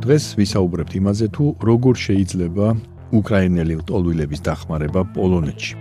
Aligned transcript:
დღეს 0.00 0.24
ვისაუბრებთ 0.40 0.92
იმაზე 0.96 1.26
თუ 1.36 1.44
როგორ 1.60 1.94
შეიძლება 2.00 2.66
უკრაინელი 3.12 3.74
ლტოლვილების 3.84 4.40
დახმარება 4.48 5.02
პოლონეთში. 5.12 5.74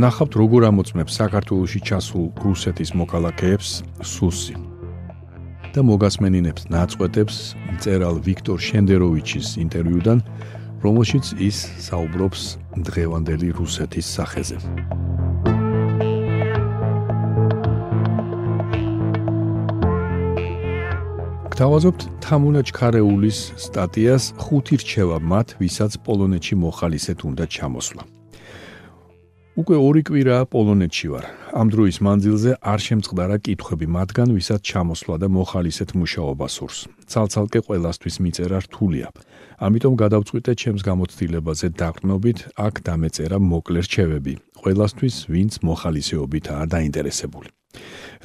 ნახავთ 0.00 0.32
როგორ 0.40 0.62
ამოწმებს 0.72 1.12
საქართველოსში 1.20 1.80
ჩასულ 1.88 2.24
რუსეთის 2.40 2.90
მოქალაქეებს 2.96 3.68
სუსი. 4.00 4.56
და 5.72 5.80
მოგასმენინებთ 5.88 6.68
ნაწყვეტებს 6.68 7.36
მწერალ 7.76 8.16
ვიქტორ 8.28 8.58
შენდეროვიჩის 8.60 9.48
ინტერვიუდან, 9.64 10.18
რომელშიც 10.84 11.26
ის 11.48 11.56
საუბრობს 11.88 12.40
დღევანდელი 12.88 13.48
რუსეთის 13.56 14.06
სახეზე. 14.16 14.58
გთავაზობთ 21.52 22.00
თამუნა 22.24 22.60
ჩქარეულის 22.64 23.38
სტატიას 23.60 24.24
ხუთი 24.40 24.76
რჩევა 24.80 25.18
მათ, 25.20 25.48
ვისაც 25.60 25.92
პოლონეთში 26.00 26.54
მოხალისეთ 26.64 27.18
უნდა 27.28 27.44
ჩამოსვლა. 27.54 28.02
უკვე 29.60 29.76
ორი 29.76 30.02
კვირაა 30.08 30.44
პოლონეთში 30.48 31.06
ვარ. 31.12 31.24
ამ 31.60 31.66
დროის 31.68 31.96
მანძილზე 32.06 32.50
არ 32.72 32.80
შემწყდარა 32.86 33.36
კითხვები 33.44 33.86
მათგან, 33.96 34.28
ვისაც 34.32 34.60
ჩამოსვლა 34.64 35.16
და 35.22 35.28
მოხალისეთ 35.28 35.90
მუშაობა 36.00 36.46
სურს. 36.56 36.78
ცალცალკე 37.10 37.60
ყველასთვის 37.68 38.16
მიწერა 38.24 38.58
რთულია. 38.64 39.08
ამიტომ 39.60 39.94
გადავწყვიტე 40.02 40.52
ჩემს 40.56 40.82
გამოცდილებაზე 40.88 41.66
დაყრდნობით, 41.80 42.38
აქ 42.66 42.74
დამეწერა 42.88 43.36
მოკლე 43.52 43.80
რჩევები. 43.84 44.34
ყველასთვის, 44.56 45.14
ვინც 45.28 45.52
მოხალისეობითაა 45.68 46.64
დაინტერესებული. 46.74 47.48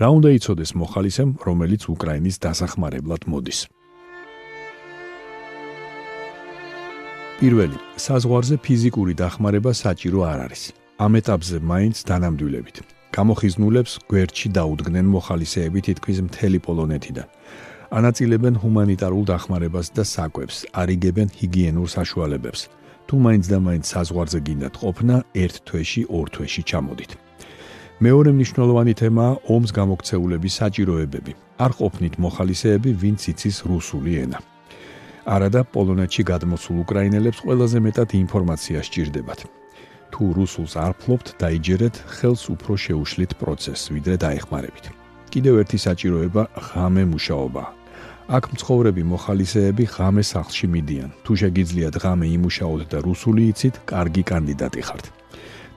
რა 0.01 0.07
უნდა 0.17 0.29
იცოდეს 0.37 0.71
მოხალისემ, 0.81 1.29
რომელიც 1.47 1.81
უკრაინის 1.93 2.37
დასახმარებლად 2.45 3.21
მოდის. 3.31 3.59
პირველი, 7.39 7.77
საზღვარზე 8.05 8.55
ფიზიკური 8.65 9.13
დახმარება 9.13 9.71
საჭირო 9.83 10.19
არ 10.31 10.39
არის. 10.45 10.61
ამ 11.05 11.11
ეტაპზე 11.21 11.57
მაინც 11.71 11.97
დანამდვილებით. 12.09 12.77
გამოხიზნულებს 13.17 13.93
გვერდში 14.09 14.47
დაუდგნენ 14.57 15.05
მოხალისეები 15.15 15.79
თითქმის 15.87 16.17
მთელი 16.27 16.59
პოლონეთიდან. 16.65 17.27
ანაწილებენ 17.99 18.55
ჰუმანიტარულ 18.61 19.23
დახმარებას 19.31 19.87
და 19.97 20.03
საკვებს, 20.15 20.57
არიგებენ 20.81 21.27
ჰიგიენურ 21.37 21.87
საშუალებებს. 21.97 22.61
თუ 23.07 23.15
მაინც 23.25 23.45
და 23.53 23.57
მაინც 23.67 23.85
საზღვარზე 23.93 24.39
გინდათ 24.47 24.75
ყოფნა, 24.81 25.15
ერთ 25.43 25.55
თვეში, 25.67 26.01
ორ 26.17 26.25
თვეში 26.33 26.61
ჩამოდით. 26.69 27.11
მეორე 27.97 28.29
მნიშვნელოვანი 28.37 28.93
თემაა 28.93 29.37
ომს 29.49 29.71
გამოქცეულების 29.73 30.53
საჭიროებები. 30.61 31.33
არ 31.65 31.71
ყოფნით 31.79 32.13
მოხალისეები, 32.21 32.89
ვინც 32.93 33.21
იცის 33.31 33.57
რუსული 33.65 34.11
ენა. 34.23 34.39
არადა 35.25 35.61
პოლონეთში 35.73 36.23
გადმოსულ 36.31 36.77
უკრაინელებს 36.85 37.39
ყველაზე 37.41 37.77
მეტად 37.87 38.09
ინფორმაცია 38.23 38.79
სჭირდებათ. 38.87 39.39
თუ 40.13 40.23
რუსულს 40.37 40.73
არ 40.85 40.93
ფლობთ, 41.01 41.27
დაიჯერეთ, 41.41 41.95
ხელს 42.15 42.43
უფრო 42.53 42.73
შეუშლით 42.85 43.31
პროცესს, 43.41 43.89
ვიდრე 43.89 44.15
დაეხმარებით. 44.23 44.85
კიდევ 45.33 45.53
ერთი 45.61 45.77
საჭიროება 45.85 46.41
ღამე 46.67 47.03
მუშაობა. 47.13 47.63
აქ 48.37 48.43
მცხოვრები 48.53 49.03
მოხალისეები 49.13 49.83
ღამე 49.95 50.23
სახლში 50.33 50.67
მიდიან. 50.73 51.09
თუ 51.25 51.31
შეგიძლიათ 51.41 51.95
ღამე 52.03 52.27
იმუშაოთ 52.37 52.81
და 52.93 52.97
რუსული 53.07 53.41
იცით, 53.51 53.75
კარგი 53.89 54.23
კანდიდატი 54.29 54.81
ხართ. 54.85 55.05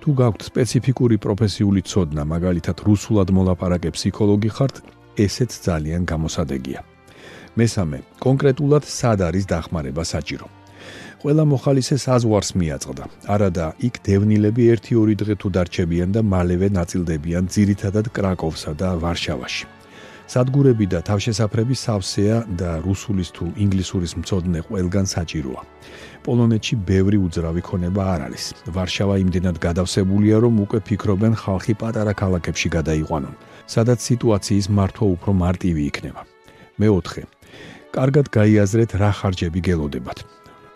თუ 0.00 0.10
გაქვთ 0.16 0.40
სპეციფიკური 0.48 1.16
პროფესიული 1.20 1.82
ცოდნა, 1.84 2.22
მაგალითად 2.24 2.76
რუსულად 2.88 3.28
მოლაპარაკე 3.36 3.90
ფსიქოლოგი 3.96 4.50
ხართ, 4.56 4.74
ესეც 5.20 5.50
ძალიან 5.66 6.02
გამოსადეგია. 6.08 6.80
მესამე, 7.60 7.98
კონკრეტულად 8.24 8.84
სად 8.88 9.20
არის 9.28 9.44
დახმარება 9.52 10.04
საჭირო? 10.04 10.46
ყველა 11.20 11.44
მოხალისე 11.52 11.96
საზღვარს 12.00 12.50
მიაწყდა. 12.56 13.04
არადა, 13.34 13.66
იქ 13.86 13.94
დევნილები 14.08 14.62
1-2 14.72 15.14
დღე 15.20 15.34
თუ 15.36 15.48
დარჩებიან 15.56 16.10
და 16.16 16.20
მალევე 16.24 16.68
ნაწილდებიან 16.78 17.44
ძირითადად 17.54 18.06
კრაკოვსა 18.16 18.72
და 18.80 18.88
ვარშავაში. 19.02 19.79
სადგურები 20.30 20.86
და 20.86 21.00
თავშესაფრები 21.02 21.74
სავსეა 21.74 22.36
და 22.54 22.78
რუსულის 22.84 23.30
თუ 23.34 23.50
ინგლისურის 23.64 24.12
მწოდნე 24.20 24.60
ყველგან 24.68 25.06
საჭიროა. 25.10 25.62
პოლონეთში 26.22 26.74
ბევრი 26.86 27.18
უძრავი 27.26 27.62
ქონება 27.66 28.02
არ 28.14 28.20
არის. 28.30 28.44
ვარშავა 28.70 29.14
იმდენად 29.24 29.56
გადავსებულია, 29.66 30.36
რომ 30.44 30.54
უკვე 30.64 30.78
ფიქრობენ 30.86 31.34
ხალხი 31.34 31.74
პატარა 31.82 32.12
ქალაქებში 32.14 32.68
გადაიყვანონ, 32.76 33.34
სადაც 33.66 33.98
სიტუაციის 34.06 34.66
მართვა 34.70 35.06
უფრო 35.18 35.30
მარტივი 35.42 35.82
იქნება. 35.90 36.22
მეოთხე. 36.78 37.22
კარგად 37.90 38.26
გაიაზრეთ 38.30 38.90
რა 39.02 39.10
ხარჯები 39.18 39.60
გელოდებათ. 39.66 40.18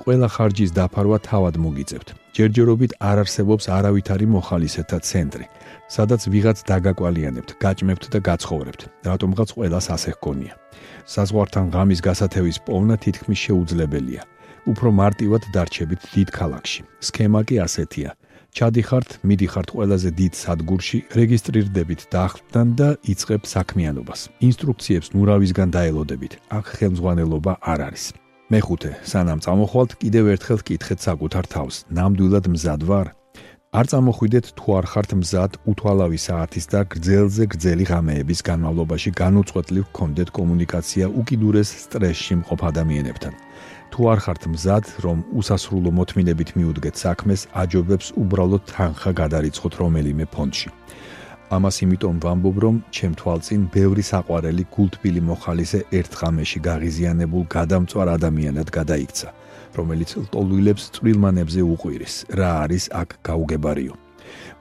ყველა 0.04 0.28
ხარჯის 0.28 0.70
დაფარვა 0.76 1.19
თავად 1.25 1.56
მოგიწევთ. 1.65 2.09
ჯერჯერობით 2.37 2.92
არ 3.00 3.19
არსებობს 3.25 3.65
არავითარი 3.72 4.26
მოხალისეთა 4.26 4.98
ცენტრი, 5.00 5.47
სადაც 5.88 6.22
ვიღაც 6.28 6.59
დაგაკვალიანებთ, 6.69 7.50
გაჭმევთ 7.62 8.04
და 8.12 8.19
გაცხოვრებთ. 8.28 8.82
რატომღაც 9.09 9.48
ყველას 9.56 9.87
ასე 9.97 10.10
ჰგონია. 10.19 10.54
საზღვართან 11.09 11.66
ღამის 11.75 12.00
გასათევის 12.04 12.59
პოვნა 12.66 12.97
თითქმის 13.04 13.38
შეუძლებელია. 13.47 14.22
უფრო 14.65 14.88
მარტივად 15.00 15.42
დარჩებით 15.54 16.00
დიდ 16.15 16.28
ქალაქში. 16.38 16.81
სქემა 17.00 17.41
კი 17.48 17.56
ასეთია. 17.66 18.10
ჩადიხართ, 18.54 19.09
მიდიხართ 19.28 19.69
ყველაზე 19.75 20.10
დიდ 20.21 20.32
სადგურში, 20.42 20.98
რეგისტრირდებით 21.21 22.00
დახლთან 22.15 22.69
და 22.78 22.88
იწყებთ 23.12 23.47
საქმიანობას. 23.54 24.21
ინსტრუქციებს 24.48 25.09
ნურავისგან 25.16 25.69
დაელოდებით. 25.76 26.32
აქ 26.56 26.65
ხელმძღვანელობა 26.78 27.53
არ 27.60 27.81
არის. 27.88 28.04
მეხუთე, 28.54 28.91
სანამ 29.10 29.42
წამოხვალთ, 29.42 29.98
კიდევ 29.98 30.25
ერთხელ 30.38 30.60
კითხეთ 30.70 30.98
საკუთარ 31.03 31.44
თავს, 31.50 31.84
ნამდვილად 31.91 32.47
მზად 32.54 32.82
ვარ? 32.87 33.09
არ 33.75 33.88
წამოხვიდეთ 33.91 34.47
თუ 34.54 34.69
არ 34.78 34.87
ხართ 34.87 35.10
მზად 35.19 35.53
უთვალავი 35.66 36.19
საათის 36.25 36.66
და 36.70 36.81
გრძელზე 36.94 37.44
გრძელი 37.50 37.84
ღამეების 37.91 38.41
განმავლობაში 38.47 39.10
განუწყვეტლივ 39.19 39.84
გქონდეთ 39.91 40.28
კომუნიკაცია 40.38 41.04
უკიდურეს 41.10 41.70
სტრესში 41.82 42.34
მყოფ 42.38 42.60
ადამიანებთან. 42.70 43.34
თუ 43.91 44.00
არ 44.12 44.19
ხართ 44.25 44.42
მზად, 44.54 44.84
რომ 45.03 45.19
უსასრულო 45.38 45.91
მოთმინებით 45.98 46.50
მიუდგეთ 46.54 46.97
საქმეს, 47.03 47.41
აჯობებს 47.50 48.07
უბრალოდ 48.22 48.62
თანხა 48.71 49.10
გადარიცხოთ 49.21 49.74
რომელიმე 49.83 50.24
ფონდში. 50.30 50.71
ამას 51.54 51.77
იმიტომ 51.84 52.16
ვამბობ, 52.24 52.56
რომ 52.65 52.77
ჩემ 52.91 53.15
თვალწინ 53.21 53.60
ბევრი 53.74 54.03
საყვარელი 54.10 54.65
გულთბილი 54.74 55.21
მოხალისე 55.30 55.80
ერთ 55.98 56.12
ღამეში 56.21 56.59
გაღიზიანებულ 56.68 57.45
გადამწვარ 57.56 58.09
ადამიანად 58.18 58.68
გადაიქცა, 58.74 59.28
რომელიც 59.78 60.10
ლტოლვილებს 60.24 60.84
წვრილმანებზე 60.95 61.62
უყვირის, 61.74 62.15
რა 62.39 62.51
არის 62.65 62.84
აქ 63.01 63.09
გაუგებარიო. 63.28 63.95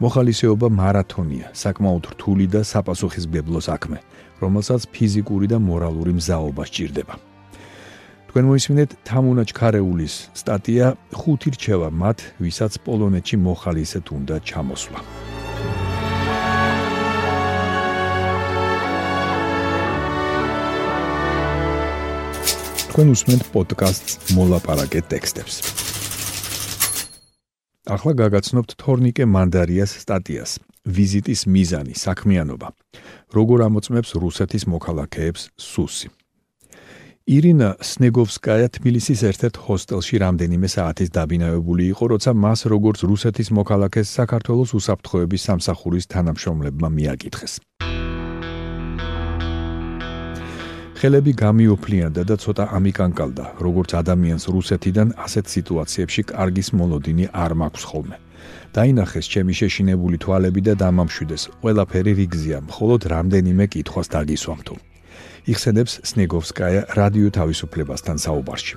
მოხალისეობა 0.04 0.68
მარათონია, 0.69 1.48
საკმაოდ 1.63 2.04
რთული 2.13 2.45
და 2.54 2.62
საპასუხისმგებლო 2.62 3.60
საქმე, 3.69 3.98
რომელსაც 4.44 4.81
ფიზიკური 4.94 5.48
და 5.48 5.57
მორალური 5.57 6.13
მზაობა 6.19 6.63
სჭირდება. 6.69 7.16
თქვენ 8.34 8.46
მოისმინეთ 8.50 8.89
თამუნა 9.07 9.44
ჩქარეულის 9.50 10.13
სტატია 10.34 10.86
ხუთი 11.13 11.50
რჩევა 11.54 11.89
მათ, 11.94 12.18
ვისაც 12.42 12.74
პოლონეთში 12.86 13.38
მოხალისეთ 13.38 14.06
უნდა 14.18 14.36
ჩამოსვლა. 14.42 15.33
თქვენ 22.94 23.10
უსმენთ 23.10 23.45
პოდკასტს 23.50 24.13
მოლაპარაკე 24.38 25.00
ტექსტებს. 25.10 25.56
ახლა 27.90 28.12
გაგაცნობთ 28.22 28.72
თორნიკე 28.78 29.25
მანდარიას 29.25 29.92
სტატიას 30.04 30.51
ვიზიტის 30.86 31.42
მიზანი, 31.50 31.98
საქმიანობა. 31.98 32.69
როგორ 33.34 33.60
ამოწმებს 33.68 34.10
რუსეთის 34.24 34.63
მოქალაქეებს 34.69 35.42
სუსი. 35.57 36.07
ირინა 37.25 37.69
სნეგოვსკაია 37.81 38.68
თბილისის 38.78 39.19
ერთ-ერთ 39.25 39.56
ჰოსტელში 39.66 40.16
რამდენიმე 40.25 40.68
საათის 40.69 41.10
დაბინავებული 41.18 41.84
იყო, 41.98 42.04
როცა 42.13 42.31
მას 42.38 42.60
როგორც 42.69 43.00
რუსეთის 43.10 43.50
მოქალაქეს 43.57 44.07
საქართველოს 44.19 44.69
უსაფრთხოების 44.78 45.42
სამსახურის 45.48 46.06
თანამშრომლებმა 46.13 46.89
მიაკითხეს. 46.98 47.54
ხელები 51.04 51.34
გამიოფლიანდა 51.36 52.24
და 52.24 52.36
ცოტა 52.40 52.66
ამიკანკალდა, 52.80 53.46
როგორც 53.60 53.90
ადამიანს 54.00 54.46
რუსეთიდან 54.56 55.10
ასეთ 55.20 55.46
სიტუაციებში 55.54 56.22
კარგის 56.32 56.70
მოლოდინი 56.80 57.26
არ 57.44 57.52
მაქვს 57.60 57.84
ხოლმე. 57.90 58.18
დაინახეს 58.72 59.26
ჩემი 59.34 59.54
შეშინებული 59.60 60.18
თვალები 60.24 60.62
და 60.64 60.74
დამამშვიდეს. 60.80 61.44
ყველაფერი 61.60 62.12
რიგზია, 62.24 62.58
მხოლოდ 62.72 63.02
რამდენიმე 63.16 63.66
კითხვას 63.74 64.08
დაგისვამთო. 64.16 64.76
იხსენებს 65.52 65.94
სნეგოვსკაია 66.08 66.82
რადიო 66.96 67.30
თავისუფლებასთან 67.36 68.18
საუბარში. 68.26 68.76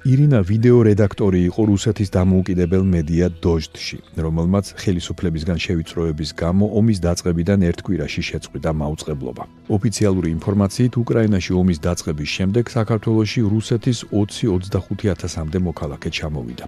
ირინა 0.00 0.38
ვიდეო 0.48 0.78
რედაქტორი 0.88 1.40
იყო 1.52 1.62
რუსეთის 1.68 2.08
დამოუკიდებელ 2.08 2.84
მედია 2.88 3.26
დოჟდში, 3.44 3.98
რომელმაც 4.24 4.72
ხელისუფლებისგან 4.80 5.58
შევიწროების 5.60 6.30
გამო 6.40 6.64
ომის 6.80 6.98
დაწყებიდან 7.04 7.60
ერთ 7.68 7.78
კვირაში 7.84 8.22
შეწყვიტა 8.28 8.70
მაუწყებლობა. 8.80 9.44
ოფიციალური 9.76 10.28
ინფორმაციით, 10.40 10.92
უკრაინაში 11.04 11.52
ომის 11.60 11.78
დაწყების 11.84 12.28
შემდეგ 12.36 12.64
საქართველოში 12.72 13.40
რუსეთის 13.52 13.98
20-25000-მდე 14.08 15.58
მოქალაქე 15.68 16.08
ჩამოვიდა. 16.16 16.64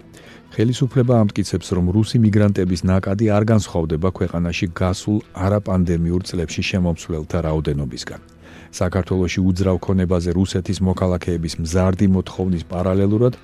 ხელისუფლება 0.52 1.14
ამტკიცებს, 1.24 1.68
რომ 1.72 1.86
რუსი 1.96 2.16
მიგრანტების 2.20 2.80
ნაკადი 2.84 3.26
არ 3.32 3.44
განსხვავდება 3.48 4.08
ქვეყანაში 4.12 4.66
გასულ 4.76 5.18
არაპანდემიურ 5.32 6.20
წლებში 6.28 6.62
შემომსვლელთა 6.68 7.38
რაოდენობისგან. 7.48 8.31
საქართველოსი 8.72 9.40
უძრავ 9.48 9.76
ქონებაზე 9.84 10.30
რუსეთის 10.32 10.78
მოქალაქეების 10.88 11.54
მზარდი 11.62 12.06
მოთხოვნის 12.16 12.64
პარალელურად 12.72 13.34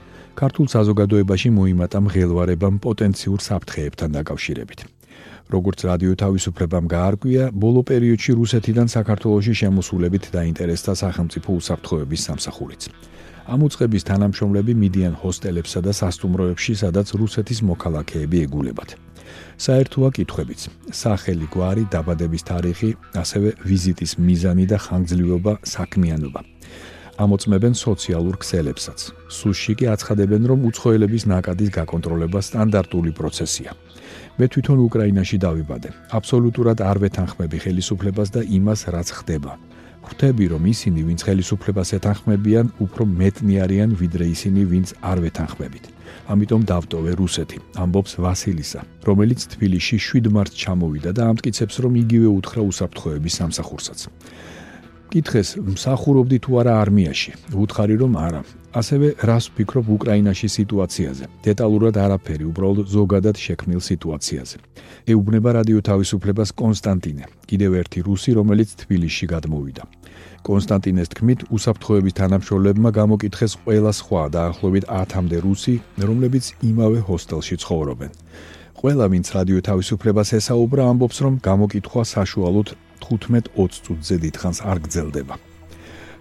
ქართულ 0.40 0.66
საზოგადოებაში 0.74 1.48
მოიმატა 1.58 1.98
მღელვარება 2.06 2.68
პოტენციურ 2.86 3.40
საფრთხეებთან 3.48 4.10
დაკავშირებით. 4.16 4.80
როგორც 5.54 5.78
რადიო 5.88 6.12
თავისუფლებამ 6.22 6.86
გაარკვია, 6.92 7.44
ბოლო 7.62 7.80
პერიოდში 7.90 8.32
რუსეთიდან 8.40 8.86
საქართველოსი 8.96 9.52
შემოსულებით 9.60 10.24
დაინტერესდა 10.36 10.92
სახელმწიფო 11.02 11.48
უსაფრთხოების 11.60 12.20
სამსახურიც. 12.28 12.82
ამ 13.48 13.60
უწყების 13.66 14.02
თანამშრომლები 14.10 14.72
მიდიან 14.82 15.14
ჰოსტელებსა 15.20 15.80
და 15.86 15.92
სასტუმროებში, 16.00 16.72
სადაც 16.84 17.06
რუსეთის 17.20 17.58
მოქალაქეები 17.70 18.36
ეგულებათ. 18.44 18.90
საერთოა 19.58 20.08
კითხვებიც: 20.16 20.60
სახელი, 20.92 21.46
გვარი, 21.54 21.84
დაბადების 21.92 22.42
თარიღი, 22.48 22.90
ასევე 23.22 23.48
ვიზიტის 23.68 24.12
მიზანი 24.18 24.64
და 24.70 24.78
ხანგრძლივობა, 24.78 25.52
საქმიანობა. 25.74 26.40
ამოწმებენ 27.18 27.74
სოციალურ 27.74 28.36
ქსელებსაც. 28.38 28.98
სუში 29.26 29.72
კი 29.78 29.84
აცხადებენ, 29.90 30.42
რომ 30.50 30.58
უცხოელების 30.70 31.24
ნაკადის 31.26 31.70
გაკონტროლება 31.74 32.38
სტანდარტული 32.48 33.10
პროცესია. 33.18 33.74
მე 34.38 34.46
თვითონ 34.54 34.78
უკრაინაში 34.86 35.36
დავიბადე. 35.42 35.90
აბსოლუტურად 36.14 36.78
არ 36.78 36.96
ვეთანხმები 37.02 37.58
ხელისუფლებას 37.58 38.28
და 38.30 38.40
იმას, 38.46 38.80
რაც 38.94 39.08
ხდება. 39.18 39.52
ხვდები, 40.06 40.44
რომ 40.54 40.62
ისინი, 40.72 41.00
ვინც 41.08 41.20
ხელისუფლებას 41.26 41.88
ეთანხმებიან, 41.98 42.66
უფრო 42.86 43.02
მეტნი 43.04 43.54
არიან, 43.66 43.90
ვიდრე 43.98 44.24
ისინი, 44.34 44.60
ვინც 44.70 44.88
არ 45.02 45.18
ვეთანხმებით. 45.26 45.97
ამიტომ 46.32 46.62
დავტოვე 46.70 47.12
რუსეთი, 47.20 47.58
ამბობს 47.82 48.12
ვასილისა, 48.24 48.80
რომელიც 49.08 49.40
თბილისში 49.54 49.96
7 49.98 50.30
მარტს 50.36 50.58
ჩამოვიდა 50.62 51.10
და 51.16 51.22
ამტკიცებს, 51.32 51.74
რომ 51.84 51.92
იგივე 52.04 52.28
უთხრა 52.38 52.62
უსაფრთხოების 52.70 53.34
სამსახურსაც. 53.40 54.00
კითხეს, 55.08 55.56
მსახურობდი 55.56 56.38
თუ 56.44 56.50
არა 56.60 56.72
არმიაში? 56.84 57.32
უთხარი 57.56 57.96
რომ 57.96 58.12
არა. 58.20 58.40
ასევე 58.80 59.06
რას 59.24 59.44
ვფიქრობ 59.48 59.86
უკრაინაში 59.96 60.48
სიტუაციაზე? 60.52 61.24
დეტალურად 61.48 61.94
არაფერი, 61.96 62.44
უბრალოდ 62.52 62.86
ზოგადად 62.92 63.36
შექმნილ 63.40 63.80
სიტუაციაზე. 63.80 64.56
ეუბნება 65.08 65.50
რადიო 65.58 65.80
თავისუფლებას 65.80 66.52
კონსტანტინე, 66.52 67.24
კიდევ 67.48 67.70
ერთი 67.80 68.00
რუსი, 68.04 68.30
რომელიც 68.36 68.68
თბილისში 68.84 69.26
გადმოვიდა. 69.32 69.82
კონსტანტინეს 70.46 71.10
თქმით, 71.12 71.40
უსაფრთხოების 71.54 72.16
თანამშრომლებმა 72.20 72.90
გამოკითხეს 72.98 73.52
ყველა 73.64 73.92
სხვა 74.00 74.22
დაახლოებით 74.36 74.84
10-მდე 74.86 75.38
რუსი, 75.46 75.74
რომლებიც 75.98 76.44
იმავე 76.70 76.98
ჰოსტელში 77.08 77.56
ცხოვრობენ. 77.64 78.10
ყველა 78.78 79.06
ვინც 79.10 79.26
რადიო 79.34 79.58
თავისუფლებას 79.68 80.28
ესაუბრა, 80.38 80.82
ამბობს, 80.92 81.18
რომ 81.24 81.34
გამოკითხვა 81.48 82.02
საშუალოდ 82.14 82.68
15-20 83.02 83.82
წუთზე 83.84 84.16
დიდხანს 84.22 84.58
არ 84.62 84.78
გრძელდება. 84.86 85.47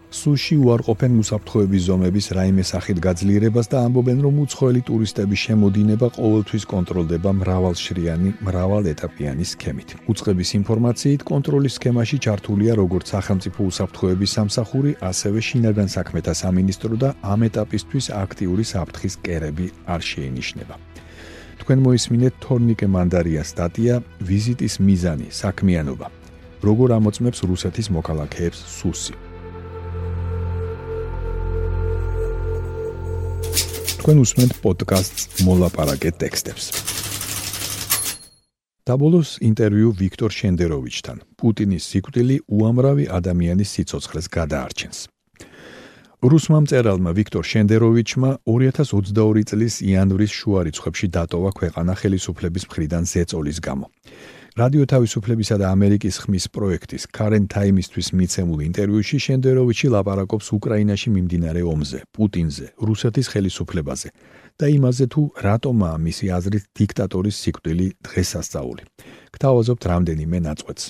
სუში 0.07 0.55
უარყოფენ 0.63 1.19
უსაფრთხოების 1.19 1.81
ზომების 1.83 2.27
რაიმე 2.37 2.63
სახით 2.63 2.99
გაძლიერებას 3.03 3.67
და 3.67 3.77
ამბობენ, 3.87 4.19
რომ 4.23 4.35
უცხოელი 4.47 4.81
ტურისტების 4.87 5.39
შემოდინება 5.47 6.07
ყოველთვის 6.15 6.63
კონტროლდება 6.73 7.29
მრავალშრიანი, 7.41 8.29
მრავალეტაპიანი 8.47 9.45
სქემით. 9.51 9.89
უცხების 10.07 10.49
ინფორმაციით, 10.63 11.19
კონტროლის 11.27 11.75
სქემაში 11.75 12.17
ჩართულია 12.23 12.73
როგორც 12.79 13.05
სახელმწიფო 13.11 13.59
უსაფრთხოების 13.67 14.31
სამსახური, 14.37 14.91
ასევე 15.03 15.39
შინაგან 15.43 15.87
საქმეთა 15.91 16.33
სამინისტრო 16.39 16.95
და 17.03 17.09
ამ 17.19 17.39
ეტაპისთვის 17.51 18.05
აქტიური 18.23 18.63
საფრთხის 18.63 19.13
კერები 19.27 19.65
არ 19.91 20.01
შეინიშნება. 20.11 20.75
თქვენ 21.59 21.79
მოისმინეთ 21.83 22.33
თორნიკე 22.47 22.87
მანდარიას 22.95 23.47
სტატია 23.51 23.95
ვიზიტის 24.23 24.73
მიზანი, 24.79 25.27
საქმიანობა. 25.35 26.07
როგორ 26.63 26.89
ამოწმებს 26.95 27.39
რუსეთის 27.43 27.87
მოქალაქეებს 27.91 28.59
სუსი? 28.79 29.26
თქვენ 34.07 34.21
უსმენთ 34.23 34.53
პოდკასტს 34.63 35.41
მოლაპარაკე 35.43 36.15
ტექსტებს. 36.15 36.65
დაბოლოს 38.87 39.29
ინტერვიუ 39.43 39.89
ვიქტორ 39.99 40.31
შენდეროვიჩთან. 40.31 41.17
პუტინის 41.35 41.83
სიკვდილი 41.91 42.37
უამრავი 42.47 43.05
ადამიანის 43.11 43.69
სიცოცხლეს 43.75 44.31
გადაარჩენს. 44.31 44.97
რუსმა 46.23 46.59
მწერალმა 46.63 47.11
ვიქტორ 47.19 47.43
შენდეროვიჩმა 47.51 48.31
2022 48.47 49.43
წლის 49.43 49.73
იანვრის 49.83 50.31
შუა 50.39 50.59
რიცხვებში 50.71 51.07
დატოვა 51.11 51.51
ქვეყანა 51.59 51.93
ხელისუფლების 51.99 52.63
მხრიდან 52.71 53.03
ზეწოლის 53.11 53.59
გამო. 53.59 53.91
რადიო 54.57 54.87
თავისუფლებისა 54.89 55.55
და 55.61 55.67
ამერიკის 55.69 56.15
ხმის 56.23 56.45
პროექტის 56.49 57.03
Current 57.13 57.45
Time-ისთვის 57.53 58.07
მიცემულ 58.17 58.59
ინტერვიუში 58.65 59.17
შენდეროვიჩი 59.25 59.87
ლაპარაკობს 59.93 60.47
უკრაინაში 60.57 61.13
მიმდინარე 61.13 61.61
ომზე, 61.61 61.99
პუტინზე, 62.17 62.65
რუსეთის 62.81 63.27
ხელისუფლებაზე 63.33 64.09
და 64.57 64.65
იმაზე 64.77 65.05
თუ 65.13 65.21
რატომაა 65.45 65.97
მისი 66.07 66.25
აზრით 66.37 66.65
დიქტატორის 66.73 67.35
სიკვდილი 67.43 67.87
დღესასწაული. 68.07 68.83
გთავაზობთ 69.37 69.83
რამდენიმე 69.93 70.37
ნაწყვეტს. 70.47 70.85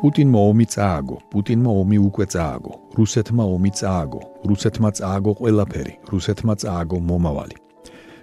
პუტინმა 0.00 0.40
ომი 0.40 0.66
წააგო, 0.72 1.16
პუტინმა 1.32 1.70
ომი 1.84 1.98
უკვე 2.08 2.26
წააგო, 2.32 2.72
რუსეთმა 2.96 3.44
ომი 3.44 3.70
წააგო, 3.76 4.20
რუსეთმა 4.48 4.88
წააგო 4.98 5.32
ყველაფერი, 5.40 5.94
რუსეთმა 6.12 6.54
წააგო 6.64 6.96
მომავალი. 7.12 7.65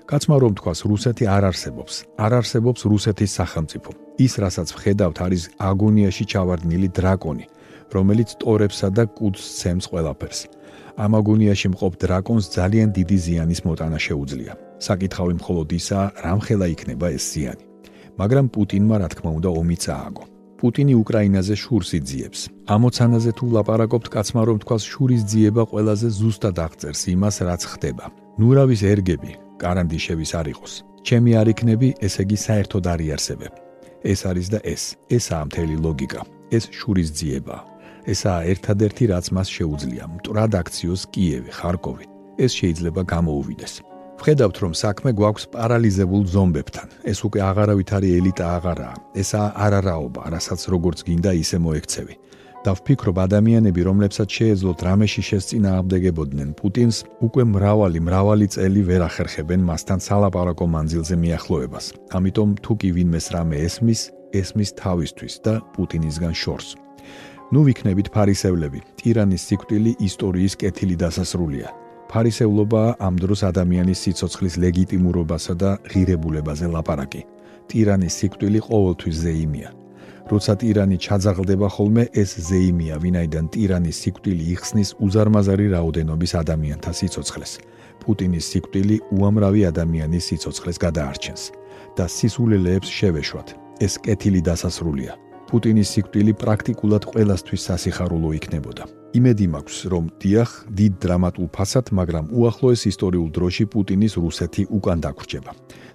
კაცმა 0.09 0.35
რომ 0.43 0.53
თქვას 0.59 0.79
რუსეთი 0.89 1.25
არ 1.35 1.43
არსებობს. 1.51 1.93
არ 2.25 2.31
არსებობს 2.39 2.81
რუსეთის 2.91 3.31
სახელმწიფო. 3.39 3.89
ის 4.25 4.33
რასაც 4.43 4.67
ვხედავთ 4.75 5.17
არის 5.25 5.43
აგონიაში 5.69 6.23
ჩავარდნილი 6.31 6.89
დრაკონი 6.97 7.45
რომელიც 7.95 8.29
ტორებსა 8.41 8.87
და 8.97 9.03
კუდს 9.17 9.43
ცემს 9.59 9.85
ყველაფერს. 9.91 10.39
ამ 11.03 11.11
აგონიაში 11.19 11.67
მყოფ 11.73 11.93
დრაკონს 12.03 12.45
ძალიან 12.57 12.89
დიდი 12.97 13.17
ზიანის 13.25 13.59
მოტანა 13.67 13.99
შეუძლია. 14.05 14.53
საკითხავი 14.87 15.33
მხოლოდ 15.39 15.67
ისაა 15.79 16.07
რამხელა 16.25 16.67
იქნება 16.75 17.07
ეს 17.17 17.23
ზიანი. 17.33 17.63
მაგრამ 18.19 18.45
პუტინმა 18.53 18.95
რა 19.01 19.07
თქმა 19.13 19.31
უნდა 19.37 19.49
ომი 19.61 19.77
წააგო. 19.83 20.23
პუტინი 20.59 20.93
უკრაინაზე 21.03 21.55
შურს 21.63 21.89
იძიებს. 21.99 22.39
ამოცანაზე 22.75 23.31
თუ 23.37 23.45
ლაპარაკობთ 23.55 24.07
კაცმა 24.15 24.41
რომ 24.47 24.57
თქვას 24.63 24.83
შურის 24.91 25.23
ძიება 25.31 25.63
ყველაზე 25.71 26.07
ზუსტად 26.19 26.57
აღწერს 26.65 27.01
იმას 27.13 27.35
რაც 27.47 27.61
ხდება. 27.71 28.05
ნურავის 28.39 28.81
ერგები, 28.93 29.31
კარანდიშევის 29.63 30.31
არ 30.39 30.47
იყოს. 30.53 30.73
ჩემი 31.07 31.31
არ 31.39 31.47
იქნები, 31.53 31.89
ესე 32.05 32.21
იგი 32.25 32.37
საერთოდ 32.47 32.83
არ 32.93 32.99
იარსებებ. 33.07 33.53
ეს 34.11 34.19
არის 34.29 34.47
და 34.53 34.59
ეს, 34.73 34.83
ესაა 35.17 35.43
მთელი 35.49 35.75
ლოგიკა. 35.85 36.21
ეს 36.55 36.63
შურის 36.77 37.09
ძიება. 37.17 37.57
ესაა 38.13 38.41
ერთადერთი 38.51 39.03
რაც 39.13 39.25
მას 39.35 39.47
შეუძლია 39.57 40.03
მტრად 40.15 40.51
აქციოს 40.61 41.01
კიევი, 41.13 41.51
ხარკოვი. 41.57 42.05
ეს 42.43 42.51
შეიძლება 42.59 43.01
გამოუვიდეს. 43.13 43.73
ვხედავთ 44.19 44.57
რომ 44.63 44.73
საქმე 44.83 45.09
გვაქვს 45.19 45.45
პარალიზებულ 45.55 46.23
ზომბებთან. 46.33 46.87
ეს 47.11 47.19
უკვე 47.27 47.39
აღარავითარი 47.49 48.07
ელიტა 48.19 48.45
აღარაა. 48.57 48.95
ესაა 49.21 49.49
არარაობა, 49.65 50.21
რასაც 50.35 50.61
როგორც 50.73 50.97
გინდა 51.07 51.31
ისე 51.43 51.57
მოექცევი. 51.65 52.15
და 52.63 52.71
ვფიქრობ 52.79 53.17
ადამიანები, 53.27 53.81
რომლებსაც 53.83 54.29
შეეძლოთ 54.37 54.79
რამეში 54.87 55.21
შესწინააღმდეგებოდნენ 55.29 56.49
პუტინს, 56.59 56.97
უკვე 57.27 57.43
მრავალი 57.55 57.99
მრავალი 58.07 58.47
წელი 58.55 58.81
ვერ 58.89 59.01
ახერხებენ 59.09 59.61
მასთან 59.69 59.99
სალაპარაკო 60.07 60.65
მანძილზე 60.75 61.15
მიახლოებას. 61.23 61.85
ამიტომ 62.17 62.49
თუ 62.63 62.73
კი 62.79 62.89
ვინმეს 62.95 63.25
რამე 63.35 63.57
ესმის, 63.67 64.01
ესმის 64.31 64.69
თავისთვის 64.79 65.33
და 65.45 65.53
პუტინისგან 65.75 66.33
შორს. 66.33 66.67
ნუ 67.53 67.59
ვიქნებით 67.67 68.07
ფარისევლები. 68.15 68.79
ტირანის 68.97 69.41
სიკვდილი 69.47 69.91
ისტორიის 70.07 70.53
კეთილი 70.61 70.95
დასასრულია. 71.03 71.67
ფარისევლობა 72.09 72.81
ამ 73.07 73.15
დროს 73.21 73.41
ადამიანის 73.51 74.01
სიცოცხლის 74.03 74.55
ლეგიტიმურობასა 74.63 75.53
და 75.61 75.69
ღირებულებაზე 75.91 76.65
ლაპარაკი. 76.73 77.21
ტირანის 77.69 78.13
სიკვდილი 78.19 78.59
ყოველთვის 78.69 79.15
ზეიმია. 79.23 79.69
როცა 80.31 80.53
ტირანი 80.61 80.97
ჩაძაღლდება 81.03 81.67
ხოლმე, 81.75 82.03
ეს 82.21 82.31
ზეიმია, 82.47 82.95
ვინაიდან 83.03 83.45
ტირანის 83.53 83.97
სიკვდილი 84.03 84.43
იხსნის 84.55 84.89
უზარმაზარი 85.05 85.65
რაოდენობის 85.75 86.31
ადამიანთა 86.41 86.91
სიცოცხლეს. 86.99 87.53
პუტინის 88.03 88.45
სიკვდილი 88.51 88.95
უამრავი 89.15 89.61
ადამიანის 89.71 90.23
სიცოცხლეს 90.29 90.77
გადაარჩენს 90.85 91.43
და 91.97 92.05
სისულელეებს 92.17 92.89
შევეშვათ. 92.97 93.47
ეს 93.85 93.93
კეთილი 94.05 94.41
დასასრულია. 94.47 95.13
პუტინის 95.49 95.91
სიკვდილი 95.93 96.33
პრაქტიკულად 96.41 97.03
ყველასთვის 97.11 97.61
სასიხარულო 97.69 98.29
იქნებოდა. 98.39 98.83
იმედი 99.13 99.45
მაქვს, 99.53 99.77
რომ 99.93 100.05
დიახ, 100.21 100.49
დიდ 100.79 100.93
დრამატულ 101.03 101.47
ფასად, 101.53 101.85
მაგრამ 101.99 102.25
უახლოეს 102.33 102.81
ისტორიულ 102.91 103.29
დროში 103.35 103.65
პუტინის 103.73 104.13
რუსეთი 104.23 104.63
უკან 104.77 104.97
დაგვრჩება. 105.05 105.51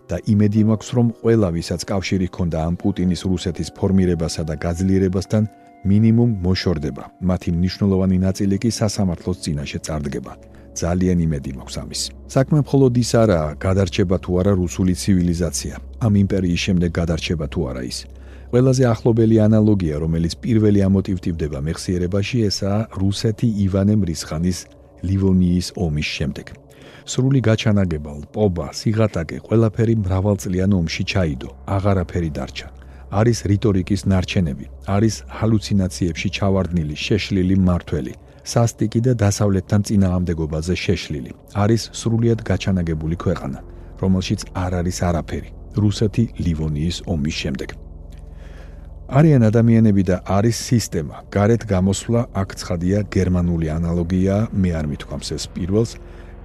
და 0.08 0.16
იმედი 0.32 0.62
მაქვს, 0.68 0.88
რომ 0.96 1.06
ყველა 1.20 1.48
ვისაც 1.56 1.80
კავშირი 1.90 2.26
ჰქონდა 2.30 2.58
ამ 2.68 2.74
პუტინის 2.80 3.22
რუსეთის 3.30 3.68
ფორმირებასა 3.78 4.42
და 4.48 4.54
გაძლიერებასთან, 4.64 5.42
მინიმუმ 5.84 6.30
მოშორდება. 6.44 7.04
მათი 7.30 7.50
მნიშვნელოვანი 7.56 8.18
ნაწილი 8.26 8.56
კი 8.62 8.70
სასამართლოს 8.80 9.38
წინაშე 9.44 9.78
წარდგება. 9.86 10.32
ძალიან 10.78 11.18
იმედი 11.26 11.50
მაქვს 11.58 11.76
ამის. 11.82 12.02
საქმე 12.34 12.58
მხოლოდ 12.64 12.92
ის 13.02 13.10
არაა, 13.22 13.48
გადარჩება 13.66 14.16
თუ 14.24 14.30
არა 14.40 14.52
რუსული 14.62 14.94
ცივილიზაცია. 15.02 15.74
ამ 16.06 16.12
იმპერიის 16.24 16.60
შემდეგ 16.66 16.90
გადარჩება 17.00 17.46
თუ 17.52 17.60
არა 17.70 17.82
ის. 17.92 17.98
ყველაზე 18.50 18.84
ახლობელი 18.94 19.36
ანალოგია, 19.46 19.96
რომელიც 20.04 20.32
პირველი 20.44 20.80
ამოტივტივდება 20.88 21.58
მეხსიერებაში, 21.68 22.36
ესაა 22.48 22.80
რუსეთი 23.02 23.48
ივანე 23.64 23.94
მრისხანის 24.02 24.58
ლივონიის 25.08 25.66
ომის 25.84 26.08
შემდეგ. 26.16 26.46
სრული 27.08 27.40
გაჩანაგება, 27.40 28.12
პობა, 28.34 28.66
სიღატაკე, 28.76 29.36
ყველაფერი 29.48 29.94
მრავალწლიან 30.04 30.70
ომში 30.78 31.04
ჩაიდო, 31.12 31.50
აღარაფერი 31.76 32.30
დარჩა. 32.36 32.68
არის 33.08 33.38
რიტორიკის 33.50 34.00
ნარჩენები, 34.12 34.66
არის 34.94 35.14
ჰალუცინაციებში 35.38 36.28
ჩავარდნილი, 36.36 36.94
შეშლილი 37.06 37.56
მართველი, 37.68 38.12
სასტიკი 38.52 39.00
და 39.06 39.12
დასავლეთთან 39.24 39.80
წინააღმდეგობაზე 39.88 40.74
შეშლილი. 40.84 41.32
არის 41.62 41.82
სრულიად 42.00 42.40
გაჩანაგებული 42.50 43.16
ქვეყანა, 43.24 43.58
რომელშიც 44.02 44.40
არ 44.64 44.72
არის 44.80 44.98
არაფერი. 45.08 45.50
რუსეთი 45.82 46.24
ლივონიის 46.44 46.96
ომის 47.12 47.36
შემდეგ. 47.42 47.68
არიან 49.08 49.42
ადამიანები 49.50 50.02
და 50.04 50.16
არის 50.28 50.56
სისტემა. 50.68 51.16
გარეთ 51.32 51.62
გამოსვლა 51.72 52.20
აქ 52.40 52.48
ცხადია 52.60 52.98
გერმანული 53.08 53.66
ანალოგია, 53.72 54.36
მე 54.52 54.70
არ 54.80 54.86
მithქვამს 54.92 55.28
ეს 55.36 55.44
პირველს. 55.54 55.90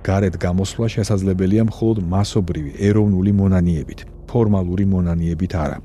გარეთ 0.07 0.35
გამოსვლა 0.45 0.87
შესაძლებელია 0.95 1.63
მხოლოდ 1.69 1.97
მასობრივი 2.13 2.71
ეროვნული 2.87 3.31
მონანიებით, 3.39 3.99
ფორმალური 4.31 4.85
მონანიებით 4.93 5.53
არა. 5.65 5.77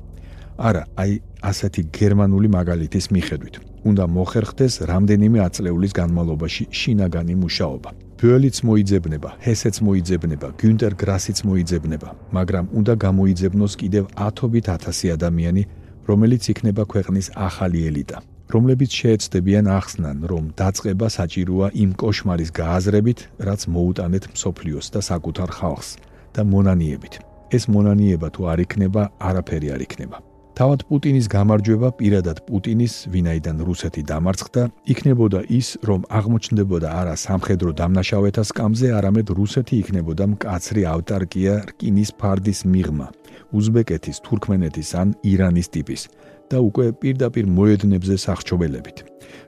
არა, 0.67 0.83
აი 1.01 1.11
ასეთი 1.49 1.81
გერმანული 1.97 2.47
მაგალითის 2.57 3.05
მიხედვით. 3.15 3.55
უნდა 3.89 4.03
მოხერხდეს 4.15 4.73
რამდენიმე 4.91 5.39
აწლეულის 5.47 5.93
განმავლობაში 5.99 6.63
შინაგანი 6.79 7.35
მუშაობა. 7.43 7.89
ბიოლიც 8.19 8.57
მოიძებნება, 8.67 9.29
ჰესეც 9.45 9.75
მოიძებნება, 9.87 10.47
გუნტერ 10.61 10.93
გრასიც 11.01 11.37
მოიძებნება, 11.47 12.09
მაგრამ 12.35 12.65
უნდა 12.79 12.93
გამოიძებნოს 13.05 13.73
კიდევ 13.81 14.03
ათობით 14.27 14.65
ათასი 14.75 15.07
ადამიანი, 15.15 15.63
რომელიც 16.09 16.43
იქნება 16.51 16.83
ქვეყნის 16.91 17.27
ახალი 17.47 17.79
ელიტა. 17.89 18.17
რომლებიც 18.49 18.91
შეეცდებიან 18.99 19.65
ახსნან, 19.69 20.17
რომ 20.31 20.43
დაწყება 20.57 21.07
საჭიროა 21.17 21.67
იმ 21.83 21.91
კოშმარის 22.01 22.49
გააზრებით, 22.59 23.19
რაც 23.47 23.61
მოუტანეთ 23.75 24.23
მსოფლიოს 24.33 24.87
და 24.93 24.99
საკუთარ 25.09 25.49
ხალხს 25.59 25.89
და 26.33 26.41
მონანიებით. 26.53 27.13
ეს 27.49 27.63
მონანიება 27.73 28.27
თუ 28.29 28.41
არ 28.53 28.59
იქნება, 28.65 29.01
არაფერი 29.19 29.67
არ 29.73 29.81
იქნება. 29.85 30.28
თავად 30.59 30.81
პუტინის 30.89 31.27
გამარჯვება 31.31 31.89
პირადად 31.95 32.41
პუტინის, 32.43 32.93
ვინაიდან 33.13 33.61
რუსეთი 33.63 34.01
დამარცხდა, 34.09 34.63
იქნებოდა 34.91 35.39
ის, 35.55 35.67
რომ 35.87 36.01
აღმოჩნდებოდა 36.19 36.89
არა 36.99 37.13
სამხედრო 37.15 37.71
დამნაშავეთა 37.79 38.43
სკამზე, 38.49 38.87
არამედ 38.99 39.31
რუსეთი 39.39 39.79
იქნებოდა 39.83 40.27
მკაცრი 40.35 40.83
ავტარკია 40.95 41.53
რკინის 41.71 42.11
ფარდის 42.19 42.59
მიღმა, 42.67 43.07
უზბეკეთის, 43.55 44.17
თურქმენეთის 44.27 44.89
ან 44.99 45.07
ირანის 45.23 45.67
ტიპის. 45.71 46.03
და 46.49 46.57
უკვე 46.65 46.85
პირდაპირ 47.01 47.45
მოედნებზე 47.45 48.15
სახჩობელებით. 48.25 48.97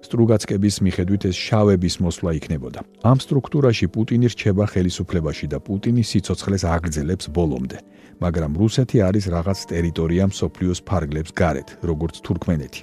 სტრუგაცკების 0.05 0.75
მიხედვით 0.85 1.23
ეს 1.29 1.35
შავების 1.45 1.95
მოსვლა 2.05 2.31
იქნებოდა. 2.39 2.79
ამ 3.09 3.17
სტრუქტურაში 3.25 3.85
პუტინი 3.93 4.27
რჩება 4.33 4.65
ხელისუფლებაში 4.73 5.45
და 5.49 5.57
პუტინი 5.65 6.03
სიცოცხლეს 6.05 6.63
აგრძელებს 6.75 7.25
ბოლომდე. 7.35 7.77
მაგრამ 8.21 8.53
რუსეთი 8.61 8.97
არის 9.01 9.25
რაღაც 9.35 9.59
ტერიტორია 9.73 10.23
მსოფლიოს 10.29 10.79
ფარგლებს 10.85 11.31
გარეთ, 11.41 11.69
როგორც 11.89 12.15
თურქმენეთი. 12.25 12.81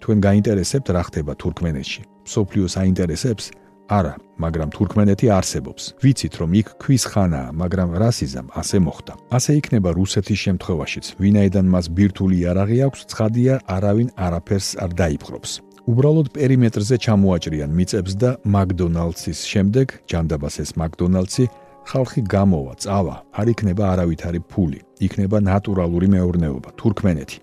თქვენ 0.00 0.18
გაინტერესებთ 0.26 0.88
რა 0.96 1.02
ხდება 1.08 1.32
თურქმენეთში? 1.42 2.00
მსოფლიოს 2.28 2.74
აინტერესებს? 2.82 3.44
არა, 3.88 4.14
მაგრამ 4.36 4.68
თურქმენეთი 4.76 5.26
არსებობს. 5.38 5.82
ვიცით, 6.04 6.34
რომ 6.40 6.50
იქ 6.60 6.68
ქვის 6.82 7.04
ხანაა, 7.08 7.48
მაგრამ 7.62 7.88
რასიზამ 8.02 8.48
ასე 8.60 8.78
მოხდა. 8.84 9.12
ასე 9.36 9.52
იქნება 9.60 9.90
რუსეთის 9.96 10.38
შემთხვევაშიც. 10.44 11.04
ვინაიდან 11.22 11.66
მას 11.72 11.86
ბირთული 11.96 12.36
იარაღი 12.44 12.78
აქვს, 12.86 13.00
ცხადია, 13.12 13.54
არავინ 13.76 14.08
არაფერს 14.16 14.68
არ 14.84 14.90
დაიპყრობს. 15.00 15.50
უბრალოდ 15.88 16.28
პერიმეტრზე 16.36 16.96
ჩამოაჭრიან 17.04 17.70
მიწებს 17.72 18.12
და 18.20 18.30
მაკდონალდსის 18.44 19.38
შემდეგ, 19.52 19.86
ჯანდაბას 20.10 20.54
ეს 20.64 20.70
მაკდონალდსი, 20.80 21.44
ხალხი 21.88 22.20
გამოვა, 22.28 22.74
წავა, 22.84 23.16
არ 23.32 23.46
იქნება 23.52 23.84
არავითარი 23.92 24.40
ფული. 24.44 24.80
იქნება 25.00 25.40
ნატურალური 25.40 26.08
მეურნეობა, 26.12 26.70
თურქმენეთი. 26.76 27.38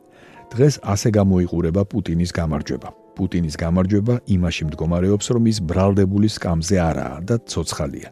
დღეს 0.53 0.75
ასე 0.93 1.09
გამოიყურება 1.17 1.81
პუტინის 1.89 2.31
გამარჯვება. 2.39 2.89
პუტინის 3.17 3.55
გამარჯვება 3.63 4.15
იმაში 4.35 4.63
მდგომარეობს, 4.69 5.25
რომ 5.33 5.43
ის 5.49 5.57
ბრალდებული 5.69 6.27
სკამზე 6.29 6.77
არაა 6.89 7.17
და 7.27 7.35
ცოცხალია. 7.49 8.09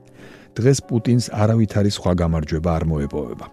დღეს 0.57 0.77
პუტინს 0.89 1.25
არავითარი 1.43 1.91
სხვა 1.97 2.11
გამარჯვება 2.21 2.69
არ 2.77 2.83
მოეპოვება. 2.91 3.45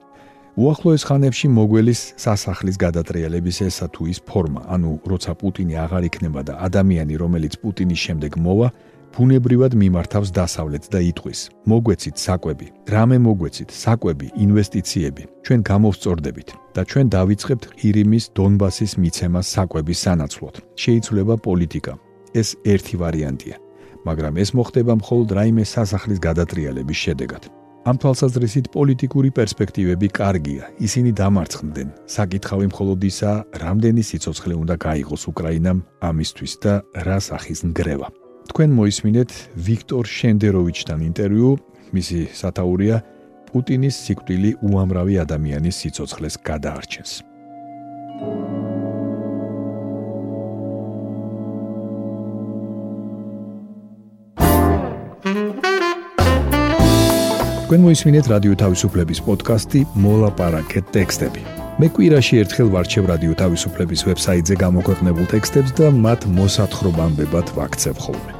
უახლოეს 0.56 1.02
ხანებში 1.08 1.46
მოგველის 1.56 2.00
სასახლის 2.16 2.76
გადატრიალების 2.84 3.56
ესა 3.68 3.86
თუ 3.92 4.02
ის 4.12 4.18
ფორმა, 4.28 4.62
ანუ 4.74 4.90
როცა 5.10 5.32
პუტინი 5.40 5.74
აღარ 5.84 6.02
იქნება 6.08 6.40
და 6.48 6.54
ადამიანი, 6.66 7.14
რომელიც 7.22 7.54
პუტინის 7.60 8.00
შემდეგ 8.06 8.32
მოვა, 8.40 8.68
ბუნებრივად 9.14 9.72
მიმართავს 9.82 10.30
დასავლეთ 10.38 10.84
და 10.92 11.00
იტყვის: 11.10 11.40
მოგვეცით 11.70 12.16
საკვები, 12.26 12.66
რამე 12.94 13.16
მოგვეცით, 13.26 13.70
საკვები, 13.84 14.26
ინვესტიციები. 14.44 15.22
ჩვენ 15.44 15.60
გამოვწორდებით 15.70 16.48
და 16.74 16.80
ჩვენ 16.90 17.06
დავიწყებთ 17.16 17.64
ყირიმის 17.80 18.24
დონბასის 18.36 18.92
მიცემას 19.02 19.46
საკვების 19.54 19.98
სანაცვლოდ. 20.04 20.54
შეიცვლება 20.82 21.34
პოლიტიკა. 21.46 21.92
ეს 22.34 22.48
ერთი 22.62 22.94
ვარიანტია, 23.02 23.56
მაგრამ 24.06 24.34
ეს 24.38 24.50
მოხდება 24.54 24.92
მხოლოდ 25.02 25.28
რაიმე 25.38 25.64
სასახლის 25.66 26.18
გადატრიალების 26.22 26.98
შედეგად. 27.04 27.42
ამ 27.88 27.96
თვალსაზრისით 27.96 28.66
პოლიტიკური 28.76 29.30
პერსპექტივები 29.38 30.08
კარგია. 30.20 30.62
ისინი 30.86 31.10
დამარცხდნენ. 31.16 31.88
საკითხავი 32.06 32.66
მხოლოდ 32.70 33.00
ისა, 33.10 33.32
რამდენი 33.56 34.02
სიცოცხლე 34.04 34.54
უნდა 34.62 34.74
გაიღოს 34.86 35.22
უკრაინამ 35.32 35.78
ამისთვის 36.10 36.52
და 36.62 36.72
რა 37.06 37.18
სახის 37.18 37.64
ნგრევა. 37.72 38.19
თქვენ 38.50 38.72
მოისმინეთ 38.74 39.30
ვიქტორ 39.62 40.04
შენდეროვიჩთან 40.10 41.02
ინტერვიუ, 41.06 41.50
მისი 41.94 42.18
სათაურია 42.34 42.96
პუტინის 43.46 43.94
სიკვდილი 44.04 44.50
უამრავი 44.66 45.14
ადამიანის 45.22 45.78
სიცოცხლეს 45.80 46.34
გადაარჩენს. 46.48 47.12
თქვენ 57.70 57.80
მოისმინეთ 57.86 58.26
რადიო 58.34 58.54
თავისუფლების 58.58 59.18
პოდკასტი 59.30 59.80
მოლაპარაკეთ 59.94 60.90
ტექსტები. 60.90 61.42
მე 61.78 61.86
კვირაში 61.94 62.42
ერთხელ 62.42 62.68
ვარჩევ 62.74 63.04
რადიო 63.14 63.34
თავისუფლების 63.38 64.00
ვებსაიტზე 64.10 64.54
გამოქვეყნებულ 64.58 65.26
ტექსტებს 65.38 65.70
და 65.78 65.86
მათ 65.94 66.26
მოსათხრობამდე 66.34 67.24
ვაქცევ 67.30 67.94
ხოლმე. 68.02 68.39